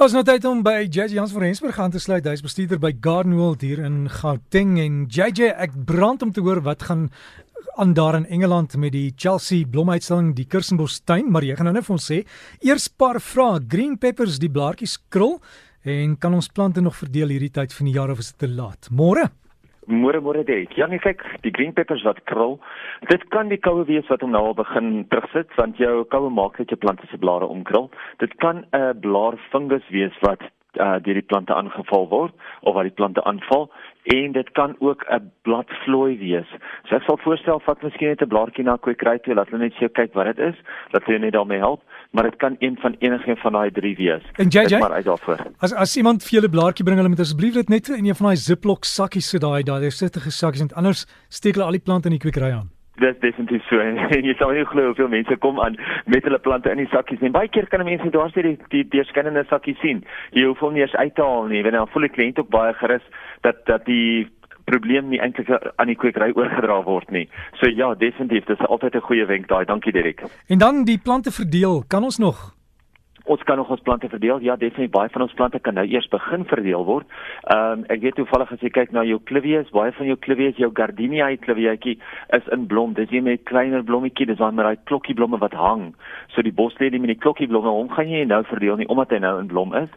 [0.00, 2.24] Ons nou tyd om by JJ Jans van Rensburg aan te sluit.
[2.24, 6.62] Hy's bestuurder by Garden World hier in Gauteng en JJ ek brand om te hoor
[6.64, 7.10] wat gaan
[7.76, 11.84] aan daar in Engeland met die Chelsea blomuitstalling die Kersenbostuin, maar jy gaan nou net
[11.84, 12.22] vir ons sê,
[12.64, 15.36] eers paar vrae, green peppers, die blaartjies krul
[15.84, 18.52] en kan ons plante nog verdeel hierdie tyd van die jaar of is dit te
[18.52, 18.88] laat?
[18.88, 19.28] Môre
[19.86, 20.70] Môre môre dit.
[20.78, 22.60] Ja, nee, kyk, die green peppers wat krul,
[23.10, 26.60] dit kan die koue wees wat hom nou al begin terugsit want jou koue maak
[26.60, 27.90] dat jou plante se blare omkrul.
[28.22, 30.42] Dit kan 'n blaarfungus wees wat
[30.80, 33.70] uh, deur die plante aangeval word of wat die plante aanval
[34.14, 36.48] en dit kan ook 'n bladvlooi wees.
[36.88, 39.74] So ek sal voorstel vat miskien net 'n blaartjie na kwekery toe, laat hulle net
[39.74, 40.56] sê kyk wat dit is,
[40.90, 44.22] dat hulle net daarmee help, maar dit kan een van enige van daai drie wees.
[44.32, 45.38] En JJ, maar uit daarvoor.
[45.58, 48.26] As as iemand vir julle blaartjie bring, hulle moet asseblief dit net in een van
[48.26, 52.08] daai Ziploc sakkies sit daai daai sittige sakkies en anders steek hulle al die plante
[52.10, 52.68] in die kwekery aan.
[53.00, 53.80] Dis definitief so.
[54.16, 57.24] En jy sal nie glo hoeveel mense kom aan met hulle plante in die sakkies
[57.24, 60.04] en baie keer kan mense daar sê die die deurskynende sakkies sien.
[60.36, 61.62] Jy hoef hom nie eens uit te haal nie.
[61.64, 63.08] Want dan voel die kliënt ook baie gerus
[63.40, 64.28] dat dat die
[64.72, 67.28] probleem nie eintlik aan die kwekery oorgedra word nie.
[67.60, 69.64] So ja, definitief, dis altyd 'n goeie wenk daai.
[69.64, 70.24] Dankie Derek.
[70.48, 72.52] En dan die plante verdeel, kan ons nog
[73.24, 74.40] Ons kan nog ons plante verdeel.
[74.40, 77.06] Ja, definitief baie van ons plante kan nou eers begin verdeel word.
[77.42, 80.58] Ehm um, ek weet toevallig as jy kyk na jou clivias, baie van jou clivias,
[80.58, 81.98] jou gardenia cliviaatjie
[82.38, 82.94] is in blom.
[82.98, 85.92] Dis hier met kleiner blommetjie, dis dan met daai klokkieblomme wat hang.
[86.34, 89.38] So die boslede met die klokkieblomme, hom gaan jy nou verdeel nie omdat hy nou
[89.40, 89.90] in blom is.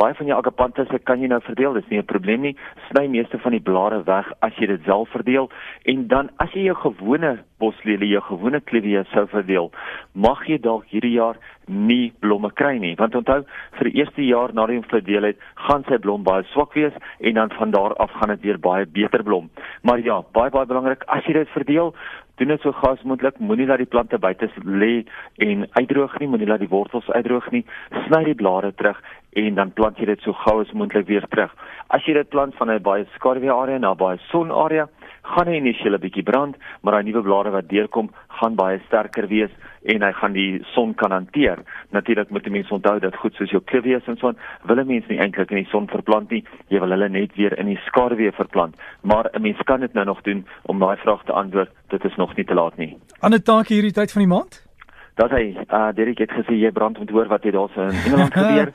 [0.00, 1.78] Baie van jou agapanthus kan jy nou verdeel.
[1.78, 2.56] Dis nie 'n probleem nie.
[2.90, 5.50] Sny meeste van die blare weg as jy dit self verdeel
[5.84, 9.70] en dan as jy jou gewone boslede, jou gewone clivia sou verdeel,
[10.12, 11.38] mag jy dalk hierdie jaar
[11.70, 12.94] nie blomme kry nie.
[12.98, 13.42] Want onthou
[13.78, 17.38] vir die eerste jaar nadat hy verdeel het gaan sy blom baie swak wees en
[17.38, 19.48] dan van daar af gaan dit weer baie beter blom.
[19.82, 21.94] Maar ja baie baie belangrik as jy dit verdeel
[22.42, 23.38] dit so gou as moontlik.
[23.38, 25.04] Moenie dat die plante buite lê
[25.38, 26.28] en uitdroog nie.
[26.28, 27.64] Moenie dat die wortels uitdroog nie.
[28.06, 28.98] Sny die blare terug
[29.38, 31.52] en dan plant jy dit so gou as moontlik weer terug.
[31.88, 34.88] As jy dit plant van 'n baie skaduwee area na baie son area
[35.22, 39.28] gaan hy initieel 'n bietjie brand, maar daai nuwe blare wat deurkom, gaan baie sterker
[39.28, 39.50] wees
[39.82, 41.58] en hy gaan die son kan hanteer.
[41.90, 44.86] Natuurlik moet die mense onthou dat goed soos jou clivias en so aan, wil 'n
[44.86, 46.44] mens nie eintlik in die son verplant nie.
[46.68, 48.74] Jy wil hulle net weer in die skaduwee verplant.
[49.02, 51.70] Maar 'n mens kan dit nou nog doen om daai vraag te antwoord.
[51.88, 52.96] Dit is nog nie te laat nie.
[53.20, 54.66] Ander taak hierdie tyd van die maand?
[55.14, 57.80] Dat hy, uh Derek het gesê jy brand om te hoor wat hier daar so
[57.80, 58.72] in Engeland gebeur.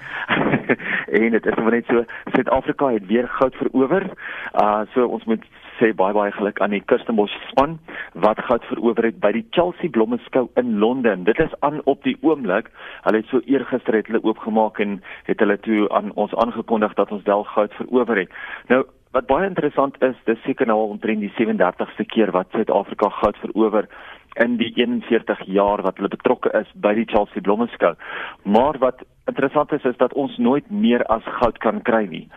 [1.20, 4.10] en dit is net so Suid-Afrika het weer goud verower.
[4.54, 5.46] Uh so ons moet
[5.78, 7.78] sê baie baie geluk aan die Kirstenbosch span
[8.26, 11.24] wat goud verower het by die Chelsea Blommeskou in Londen.
[11.28, 12.72] Dit is aan op die oomblik.
[13.06, 17.12] Hulle het so eergister het hulle oopgemaak en het hulle toe aan ons aangekondig dat
[17.12, 18.38] ons wel goud verower het.
[18.74, 18.86] Nou
[19.16, 23.38] wat baie interessant is, dis seker nou al omtrent die 37ste keer wat Suid-Afrika goud
[23.42, 23.88] verower
[24.44, 27.96] in die 41 jaar wat hulle betrokke is by die Chelsea Blommeskou.
[28.44, 32.28] Maar wat interessant is is dat ons nooit meer as goud kan kry nie.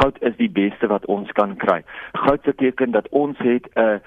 [0.00, 1.82] Goud is die beste wat ons kan kry.
[2.12, 4.00] Goud beteken dat ons het 'n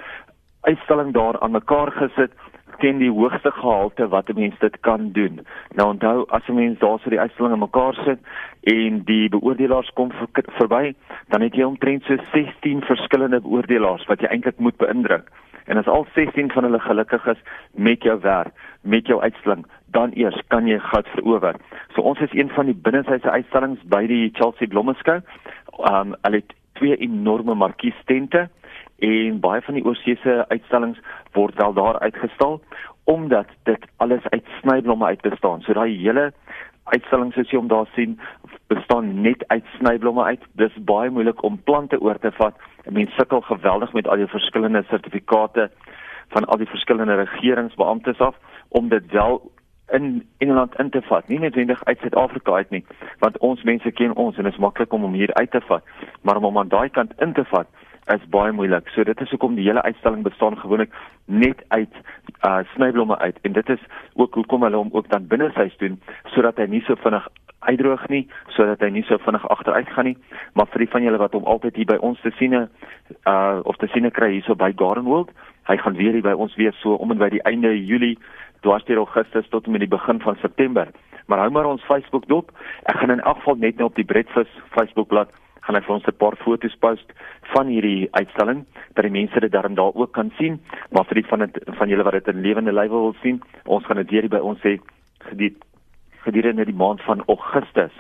[0.61, 2.31] uitstalling daar aan mekaar gesit
[2.79, 5.45] teen die hoogste gehalte wat 'n mens dit kan doen.
[5.75, 8.19] Nou onthou as 'n mens daar so die uitstalling aan mekaar sit
[8.63, 10.27] en die beoordelaars kom vir,
[10.59, 10.95] verby,
[11.27, 15.29] dan het jy omtrent so 16 verskillende beoordelaars wat jy eintlik moet beïndruk.
[15.65, 20.11] En as al 16 van hulle gelukkig is met jou werk, met jou uitstalling, dan
[20.17, 21.55] eers kan jy goud verower.
[21.93, 25.19] So ons is een van die binnesyse uitstallings by die Chelsea Blommeskou.
[25.91, 28.47] Um hulle het twee enorme markiestente
[29.03, 30.99] en baie van die oorseese uitstallings
[31.37, 32.61] word wel daar uitgestal
[33.03, 35.61] omdat dit alles uit snyblomme uit bestaan.
[35.61, 36.31] So daai hele
[36.83, 38.19] uitstallings soos jy om daar sien
[38.71, 40.45] bestaan net uit snyblomme uit.
[40.59, 42.55] Dis baie moeilik om plante oor te vat.
[42.89, 45.69] Mense sukkel geweldig met al die verskillende sertifikate
[46.33, 48.39] van al die verskillende regeringsbeamptes af
[48.69, 49.41] om dit wel
[49.93, 52.83] in Engeland in te vat, nie noodwendig uit Suid-Afrika uit nie,
[53.21, 55.85] want ons mense ken ons en dit is maklik om hom hier uit te vat,
[56.21, 57.69] maar om hom aan daai kant in te vat
[58.11, 58.89] is baie moeilik.
[58.91, 60.91] So dit is hoekom die hele uitstalling bestaan gewoonlik
[61.25, 62.01] net uit
[62.43, 63.79] uh snyblomme uit en dit is
[64.13, 66.01] ook hoekom hulle hom ook dan binne huis doen
[66.35, 67.27] sodat hy nie so vinnig
[67.63, 70.17] uitdroog nie, sodat hy nie so vinnig agteruit gaan nie.
[70.53, 73.79] Maar vir die van julle wat hom altyd hier by ons te sien uh of
[73.79, 75.31] te sien kry hierso by Garden World,
[75.67, 78.17] hy gaan weer hier by ons wees so om en by die einde Julie
[78.63, 80.91] dwarsteer Augustus tot en met die begin van September.
[81.27, 82.51] Maar hou maar ons Facebook dop.
[82.83, 85.31] Ek gaan in elk geval net nou op die Breakfast Facebookblad
[85.63, 87.13] gaan ek vir ons 'n paar foto's post
[87.55, 88.65] van hierdie uitstalling
[88.95, 90.59] dat die mense dit daarin daar ook kan sien.
[90.91, 93.85] Maar vir die van het, van julle wat dit in lewende lywe wil sien, ons
[93.85, 94.79] gaan dit weer by ons sê
[96.23, 97.91] gedurende die maand van Augustus.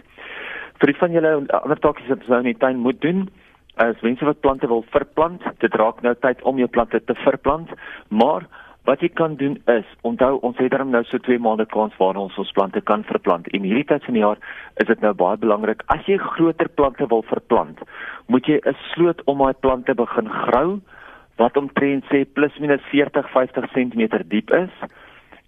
[0.79, 3.29] Vir die van julle ander taakies wat nou in die tuin moet doen,
[3.75, 7.69] as mense wat plante wil verplant, dit raak nou tyd om jou plante te verplant,
[8.09, 8.47] maar
[8.83, 12.17] Wat jy kan doen is, onthou ons het darm nou so 2 maande kans waar
[12.19, 13.47] ons ons plante kan verplant.
[13.55, 14.41] En hierdie tyd van die jaar
[14.83, 15.85] is dit nou baie belangrik.
[15.93, 17.79] As jy groter plante wil verplant,
[18.27, 20.81] moet jy 'n sloot om daai plante begin grou
[21.37, 24.73] wat omtrent sê plus minus 40 50 cm diep is.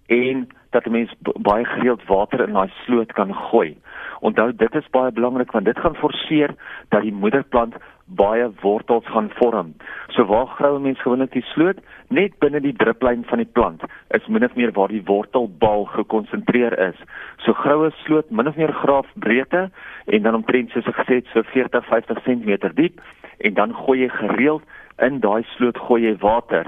[0.08, 1.12] En dat 'n mens
[1.48, 3.76] baie gereeld water in daai sloot kan gooi.
[4.20, 6.50] Onthou dit is baie belangrik want dit gaan forceer
[6.88, 7.74] dat die moederplant
[8.04, 9.74] baie wortels gaan vorm.
[10.08, 11.78] So waar grou 'n mens gewoonlik die sloot
[12.08, 16.78] net binne die druplyn van die plant is min of meer waar die wortelbal gekonsentreer
[16.78, 16.98] is.
[17.36, 19.70] So groue sloot min of meer graaf breedte
[20.06, 23.00] en dan omtrent soos ek gesê het so 40 50 cm diep
[23.38, 24.62] en dan gooi jy gereeld
[24.98, 26.66] in daai sloot gooi jy water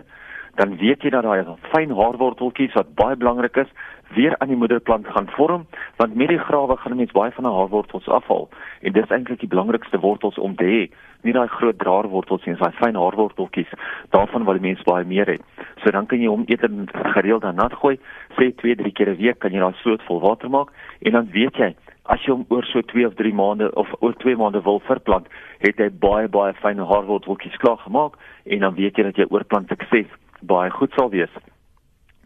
[0.59, 3.71] dan weet jy dat daai fyn haarworteltjies wat baie belangrik is
[4.17, 5.67] weer aan die moederplant gaan vorm
[6.01, 8.49] want met die grawe gaan mense baie van die haarwortels afhaal.
[8.83, 10.83] En dis eintlik die belangrikste wortels om te hê
[11.27, 13.71] nie daai groot draerwortels nie daai fyn haarworteltjies
[14.17, 15.39] daarvan wil die mens baie meer hê.
[15.85, 16.75] So dan kan jy hom eerder
[17.15, 17.95] gereeld dan nat gooi.
[18.35, 20.75] Sê 2 3 keer 'n week kan jy daai sloot vol water maak.
[21.07, 21.75] En dan weet jy
[22.05, 25.27] as jy hom oor so 2 of 3 maande of oor 2 maande wil verplant
[25.59, 29.69] het hy baie baie fyn haarworteltjies klaar gemaak en dan weet jy dat jy oorplant
[29.69, 30.09] sukses
[30.41, 31.33] baie goed sal wees.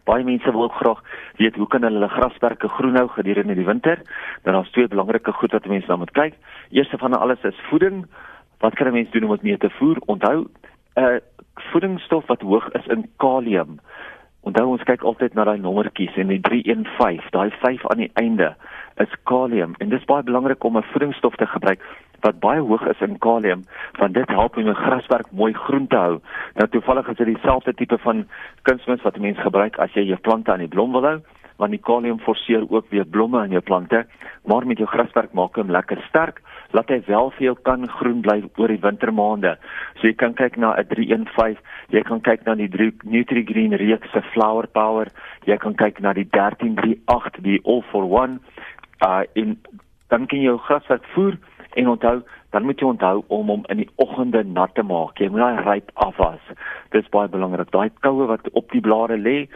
[0.03, 1.01] Baie mense wil ook graag
[1.37, 4.01] weet hoe kan hulle grasperke groen hou gedurende die winter?
[4.43, 6.35] Dan daar's twee belangrike goed wat mense dan moet kyk.
[6.69, 8.05] Eerste van alles is voeding.
[8.59, 9.97] Wat kan 'n mens doen om dit mee te voer?
[10.05, 10.47] Onthou,
[10.95, 11.17] 'n uh,
[11.71, 13.79] voedingsstof wat hoog is in kalium.
[14.43, 18.55] Onthou ons kyk altyd na daai nommertjies en die 315, daai 5 aan die einde
[18.95, 21.81] is kalium en dit is baie belangrik om 'n voedingsstof te gebruik
[22.23, 23.63] wat baie hoog is in kalium
[23.99, 26.19] want dit help om 'n graswerk mooi groen te hou.
[26.55, 28.27] Nou toevallig is dit dieselfde tipe van
[28.61, 31.19] kunsmis wat mense gebruik as jy jou plante aan die blom wil hou
[31.57, 34.05] want die kalium forceer ook weer blomme in jou plante
[34.43, 36.41] maar met jou graswerk maak hom lekker sterk
[36.73, 39.53] laat hy wel vir jou kan groen bly oor die wintermaande.
[39.99, 42.69] So jy kan kyk na 'n 315, jy kan kyk na die
[43.03, 45.07] Nutri-Green reeks se Flower Power,
[45.45, 48.39] jy kan kyk na die 1338, die All for One
[49.05, 49.57] uh in
[50.09, 51.37] dan kan jy jou graswerk voer
[51.73, 52.21] en onthou
[52.53, 55.17] dan moet jy onthou om hom in die oggende nat te maak.
[55.17, 56.51] Jy moet daai ryp afwas.
[56.93, 57.71] Dis baie belangrik.
[57.73, 59.47] Daai koue wat op die blare lê,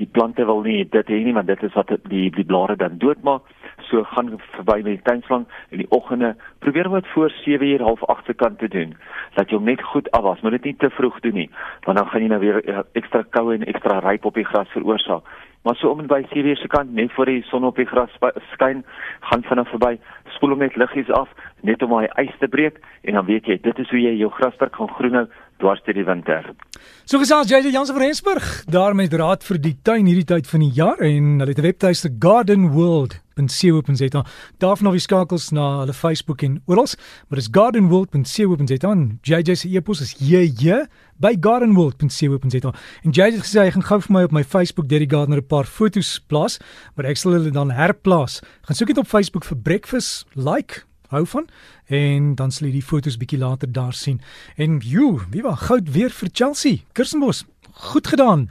[0.00, 2.98] die plante wil nie dit hê nie want dit is wat die die blare dan
[2.98, 3.46] doodmaak.
[3.86, 6.34] So gaan verby met die tuinslang in die oggende.
[6.66, 8.96] Probeer om dit voor 7:30 half 8 se kant te doen.
[9.38, 10.40] Dat jy hom net goed afwas.
[10.40, 11.50] Moet dit nie te vroeg doen nie,
[11.86, 15.22] want dan gaan jy nou weer ekstra koue en ekstra ryp op die gras veroorsaak
[15.64, 18.12] maar so om en by Sirius se kant net voor die son op die gras
[18.52, 18.84] skyn,
[19.30, 19.94] gaan vinnig verby,
[20.36, 21.28] spoel hom net liggies af
[21.62, 24.30] net om hy ys te breek en dan weet jy dit is hoe jy jou
[24.36, 25.26] grasperk gaan groen hou
[25.62, 26.50] dwars deur die winter.
[27.08, 30.66] So gesels JJ Jansen van Rensburg, daar met raad vir die tuin hierdie tyd van
[30.66, 34.24] die jaar en hulle het 'n webtuiste Garden World gardenworld.co.za.
[34.58, 36.86] Daarvan af skakels na hulle Facebook en oral,
[37.28, 38.94] maar dis gardenworld.co.za.
[39.22, 42.72] JJ se e-pos is jj by gardenworld.co.za.
[43.02, 45.46] En JJ het gesê hy gaan gou vir my op my Facebook Derry Gardener 'n
[45.46, 46.58] paar foto's plaas,
[46.94, 48.40] maar ek sal hulle dan herplaas.
[48.62, 51.48] Gaan soek dit op Facebook vir breakfast like hou van
[51.86, 54.20] en dan sal jy die foto's bietjie later daar sien.
[54.56, 56.76] En jo, wie was goud weer vir Chelsea.
[56.92, 58.50] Kirsenbos, goed gedaan.